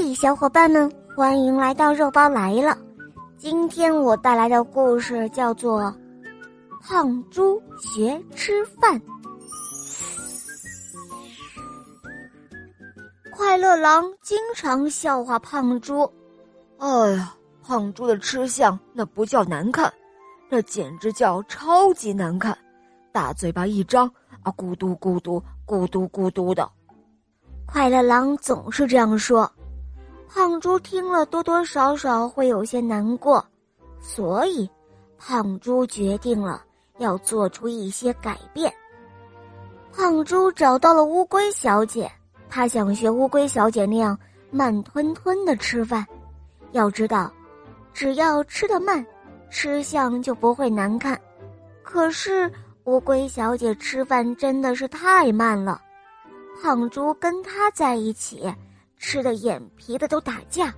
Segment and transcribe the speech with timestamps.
[0.00, 2.78] 嘿，小伙伴们，欢迎来到肉包来了。
[3.36, 5.82] 今天我带来的故事叫做
[6.80, 9.00] 《胖猪学吃饭》。
[13.32, 16.08] 快乐狼经常笑话胖猪
[16.78, 17.34] ：“哎呀，
[17.64, 19.92] 胖猪的吃相那不叫难看，
[20.48, 22.56] 那简直叫超级难看！
[23.10, 24.06] 大嘴巴一张
[24.44, 26.70] 啊，咕嘟咕嘟，咕嘟咕嘟的。”
[27.66, 29.50] 快乐狼总是这样说。
[30.32, 33.44] 胖猪听了，多多少少会有些难过，
[34.00, 34.68] 所以
[35.16, 36.62] 胖猪决定了
[36.98, 38.72] 要做出一些改变。
[39.92, 42.10] 胖猪找到了乌龟小姐，
[42.48, 44.16] 他想学乌龟小姐那样
[44.50, 46.06] 慢吞吞的吃饭。
[46.72, 47.32] 要知道，
[47.94, 49.04] 只要吃得慢，
[49.50, 51.18] 吃相就不会难看。
[51.82, 52.52] 可是
[52.84, 55.80] 乌龟小姐吃饭真的是太慢了，
[56.62, 58.54] 胖猪跟她在一起。
[58.98, 60.74] 吃的眼皮子都打架，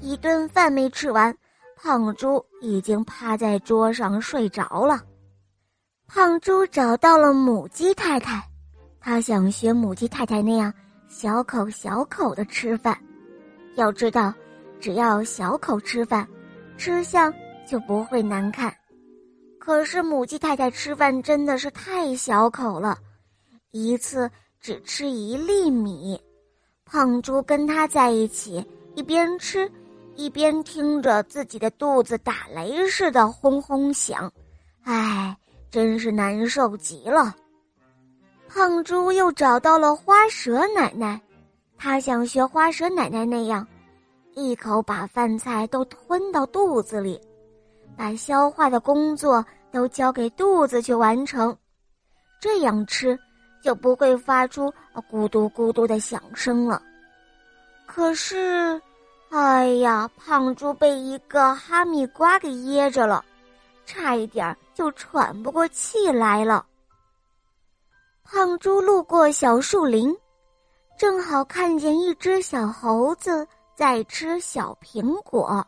[0.00, 1.36] 一顿饭没吃完，
[1.76, 5.00] 胖猪已经趴在桌上睡着了。
[6.06, 8.42] 胖猪找到了母鸡太太，
[9.00, 10.72] 他想学母鸡太太那样
[11.08, 12.98] 小口小口的吃饭。
[13.76, 14.32] 要知道，
[14.80, 16.28] 只要小口吃饭，
[16.76, 17.32] 吃相
[17.66, 18.74] 就不会难看。
[19.58, 22.98] 可是母鸡太太吃饭真的是太小口了，
[23.70, 26.20] 一次只吃一粒米。
[26.92, 28.62] 胖猪跟他在一起，
[28.94, 29.66] 一边吃，
[30.14, 34.30] 一边听着自己的肚子打雷似的轰轰响，
[34.82, 35.34] 唉，
[35.70, 37.34] 真是难受极了。
[38.46, 41.18] 胖猪又找到了花蛇奶奶，
[41.78, 43.66] 他想学花蛇奶奶那样，
[44.34, 47.18] 一口把饭菜都吞到肚子里，
[47.96, 51.56] 把消化的工作都交给肚子去完成，
[52.38, 53.18] 这样吃。
[53.62, 54.72] 就不会发出
[55.10, 56.82] 咕嘟咕嘟的响声了。
[57.86, 58.80] 可是，
[59.30, 63.24] 哎呀，胖猪被一个哈密瓜给噎着了，
[63.86, 66.66] 差一点就喘不过气来了。
[68.24, 70.14] 胖猪路过小树林，
[70.98, 75.66] 正好看见一只小猴子在吃小苹果。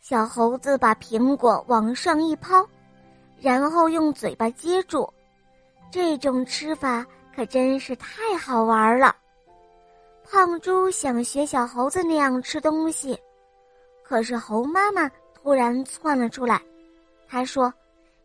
[0.00, 2.66] 小猴子把苹果往上一抛，
[3.38, 5.08] 然后用嘴巴接住。
[5.90, 9.14] 这种吃法可真是太好玩了。
[10.24, 13.18] 胖猪想学小猴子那样吃东西，
[14.04, 16.62] 可是猴妈妈突然窜了出来。
[17.28, 17.72] 她说：“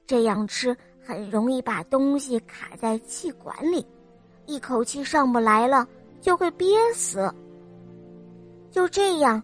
[0.06, 3.84] 这样吃很容易把东西卡在气管里，
[4.46, 5.88] 一口气上不来了，
[6.22, 7.34] 就会憋死。”
[8.70, 9.42] 就这样，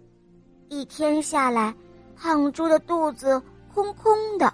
[0.69, 1.73] 一天下来，
[2.15, 3.41] 胖猪的肚子
[3.73, 4.53] 空空的。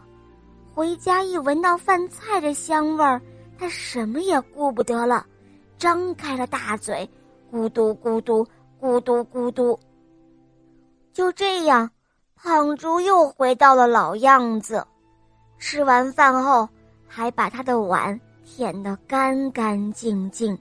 [0.74, 3.22] 回家一闻到饭菜的香味儿。
[3.58, 5.26] 他什么也顾不得了，
[5.78, 7.10] 张开了大嘴，
[7.52, 8.46] 咕嘟咕嘟，
[8.80, 9.78] 咕嘟咕嘟。
[11.14, 11.90] 就这样，
[12.36, 14.86] 胖猪又回到了老样子。
[15.58, 16.70] 吃完饭后，
[17.08, 20.58] 还把他的碗舔得干干净净。